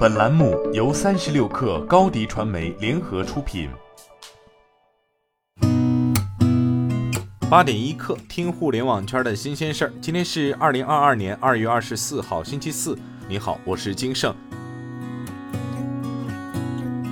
[0.00, 3.68] 本栏目由三十六氪高低传媒联合出品。
[7.50, 9.92] 八点一刻，听互联网圈的新鲜事儿。
[10.00, 12.98] 今天是二零二二年二月二十四号，星期四。
[13.28, 14.34] 你好，我是金盛。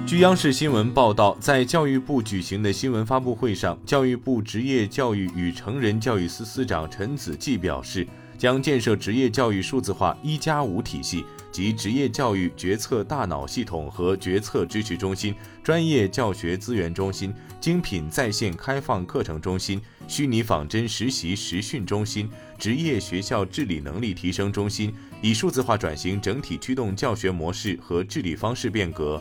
[0.07, 8.09] 据央视新闻报道，在教育部举行的新闻发布会上，教育部职业教育与成人教育司司长陈子季表示，
[8.39, 11.25] 将建设职业教育数字化“一加五”体系。
[11.50, 22.29] 及职业教育决策大脑系统和决策支持中心、专业教学资源中心、精品在线开放课程中心、虚拟仿真实习实训中心、
[22.59, 29.20] 职业学校治理能力提升中心，以数字化转型整体驱动教学模式和治理方式变革。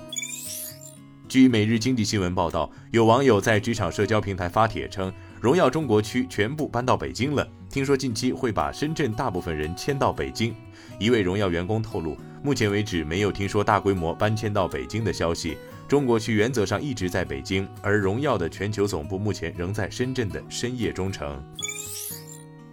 [1.27, 10.55] 据每日经济新闻报道，有网友在职场社交平台发帖称，荣耀中国区全部搬到北京了，听说近期会把深圳大部分人迁到北京。
[10.99, 15.57] 一位荣耀员工透露，目前为止没有听说大规模搬迁到北京的消息。
[15.87, 21.41] 中国区原则上一直在北京，而荣耀的全球总部目前仍在深圳的深业中城。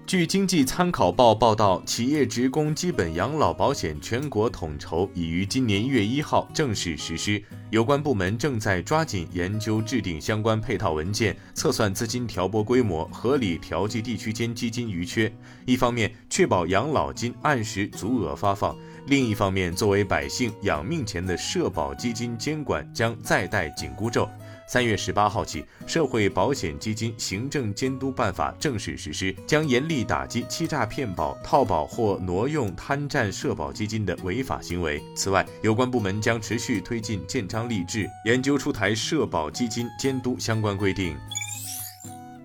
[0.07, 7.43] 据经济参考报报道，企业职工基本养老保险全国统筹已于今年一月一号正式实施。
[7.75, 15.29] 有关部门正在抓紧研究制定相关配套文件，测算资金调拨规模，合理调剂地区间基金余缺。
[15.67, 24.31] 一方面确保养老金按时足额发放，另一方面作为百姓养命钱的社保基金监管将再戴紧箍咒。
[24.67, 35.03] 三月十八号起，《社会保险基金行政监督办法》正式实施，将严厉打击欺诈骗保、套保或挪用、贪占社保基金的违法行为。
[35.15, 41.17] 此外，有关部门将持续推进建章立制，研究出台社保基金监督相关规定。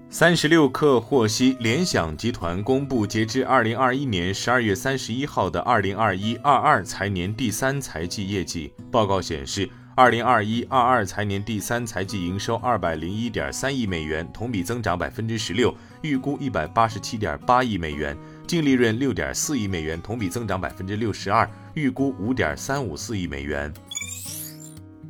[0.09, 9.69] 三十六氪获悉，联想集团公布截至二零二一年十二月三十一号的二零二一二二财年第三财季业绩报告显示。
[9.95, 18.15] 二零二一二二财年第三财季营收二百零一点三亿美元，同比增长百分之十六，预估一百八十七点八亿美元；
[18.47, 23.73] 净利润六点四亿美元，同比增长百分之六十二，预估五点三五四亿美元。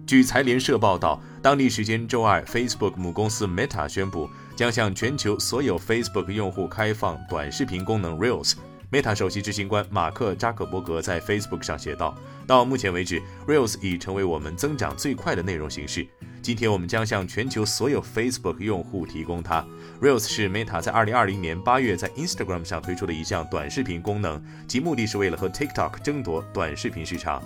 [0.10, 8.54] 据财联社报道，当地时间周二，Facebook 母公司 Meta 宣布将向全球所有 Facebook 用户开放短视频功能 Reels。
[8.92, 16.08] Meta 首席执行官马克扎克伯格在 Facebook 上写道：“到目前为止，Reels 已成为我们增长最快的内容形式。
[16.42, 19.64] 今天，我们将向全球所有 Facebook 用户提供它。
[20.02, 27.44] Reels 是 Meta 在2020年8月在 Instagram 上推出的一项短视频功能，其目的是为了和 TikTok 争夺短视频市场。”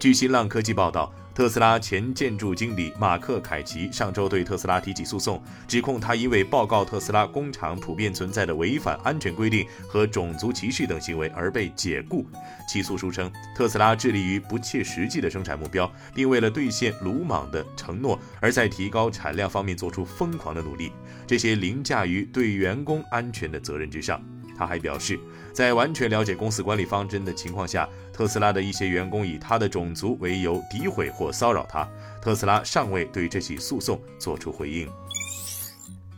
[0.00, 1.14] 据新浪科技报道。
[1.32, 12.26] 特斯拉前建筑经理马克·凯奇上周对特斯拉提起诉讼，指控他因为报告特斯拉工厂普遍存在的违反安全规定和种族歧视等行为而被解雇。
[12.68, 20.92] 起诉书称，特斯拉致力于不切实际的生产目标，并为了兑现鲁莽的承诺而在提高产量方面做出疯狂的努力，
[21.26, 24.20] 这些凌驾于对员工安全的责任之上。
[24.60, 25.18] 他还表示，
[25.54, 31.88] 在完全了解公司管理方针的情况下，特斯拉的一些员工以他的种族为由诋毁或骚扰他。
[32.20, 34.86] 特斯拉尚未对这起诉讼作出回应。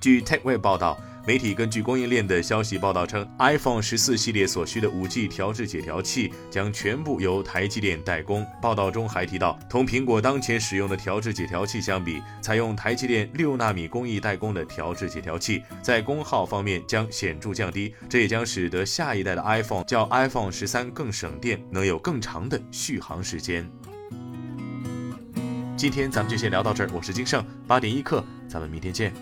[0.00, 0.98] 据 TechWeb 报道。
[1.24, 8.44] 媒体根据供应链的消息报道称，iPhone 十四系列所需的 5G 调制解调器将全部由台积电代工。
[8.60, 17.94] 报道中还提到，同苹果当前使用的调制解调器相比，采用台积电六纳米工艺代工的调制解调器，在功耗方面将显著降低。
[18.08, 23.70] 这也将使得下一代的 iPhone 较 iPhone 十三更省电，能有更长的续航时间。
[25.76, 29.12] 今天咱们就先聊到这儿，我是金盛，八点一刻，咱们明天见。